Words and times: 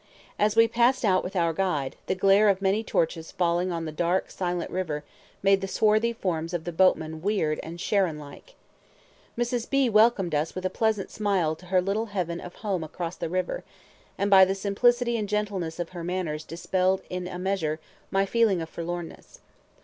As 0.39 0.55
we 0.55 0.67
passed 0.67 1.05
out 1.05 1.23
with 1.23 1.35
our 1.35 1.53
guide, 1.53 1.95
the 2.07 2.15
glare 2.15 2.49
of 2.49 2.59
many 2.59 2.83
torches 2.83 3.31
falling 3.31 3.71
on 3.71 3.85
the 3.85 3.91
dark 3.91 4.31
silent 4.31 4.71
river 4.71 5.03
made 5.43 5.61
the 5.61 5.67
swarthy 5.67 6.11
forms 6.11 6.55
of 6.55 6.63
the 6.63 6.71
boatmen 6.71 7.21
weird 7.21 7.59
and 7.61 7.77
Charon 7.77 8.17
like. 8.17 8.55
Mrs. 9.37 9.69
B 9.69 9.91
welcomed 9.91 10.33
us 10.33 10.55
with 10.55 10.65
a 10.65 10.71
pleasant 10.71 11.11
smile 11.11 11.55
to 11.55 11.67
her 11.67 11.83
little 11.83 12.07
heaven 12.07 12.41
of 12.41 12.55
home 12.65 12.83
across 12.83 13.15
the 13.15 13.29
river, 13.29 13.63
and 14.17 14.31
by 14.31 14.43
the 14.43 14.55
simplicity 14.55 15.17
and 15.17 15.29
gentleness 15.29 15.77
of 15.79 15.89
her 15.89 16.03
manners 16.03 16.43
dispelled 16.45 17.03
in 17.07 17.27
a 17.27 17.37
measure 17.37 17.79
my 18.09 18.25
feeling 18.25 18.59
of 18.59 18.69
forlornness. 18.71 19.39